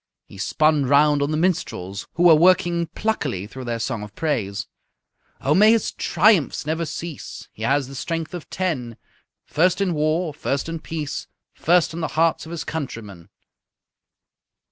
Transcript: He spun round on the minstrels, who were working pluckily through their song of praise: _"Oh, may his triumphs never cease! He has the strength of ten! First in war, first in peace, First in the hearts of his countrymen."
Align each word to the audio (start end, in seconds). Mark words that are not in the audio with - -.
He 0.25 0.39
spun 0.39 0.87
round 0.87 1.21
on 1.21 1.29
the 1.29 1.37
minstrels, 1.37 2.07
who 2.15 2.23
were 2.23 2.33
working 2.33 2.87
pluckily 2.87 3.45
through 3.45 3.65
their 3.65 3.77
song 3.77 4.01
of 4.01 4.15
praise: 4.15 4.65
_"Oh, 5.41 5.53
may 5.53 5.73
his 5.73 5.91
triumphs 5.91 6.65
never 6.65 6.85
cease! 6.87 7.49
He 7.53 7.61
has 7.61 7.87
the 7.87 7.93
strength 7.93 8.33
of 8.33 8.49
ten! 8.49 8.97
First 9.45 9.79
in 9.79 9.93
war, 9.93 10.33
first 10.33 10.67
in 10.67 10.79
peace, 10.79 11.27
First 11.53 11.93
in 11.93 11.99
the 12.01 12.07
hearts 12.17 12.47
of 12.47 12.51
his 12.51 12.63
countrymen." 12.63 13.29